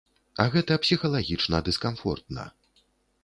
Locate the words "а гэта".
0.43-0.77